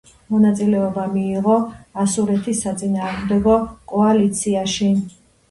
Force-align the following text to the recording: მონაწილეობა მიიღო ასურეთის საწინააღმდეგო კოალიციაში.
მონაწილეობა 0.35 1.03
მიიღო 1.11 1.57
ასურეთის 2.05 2.63
საწინააღმდეგო 2.65 3.59
კოალიციაში. 3.95 4.91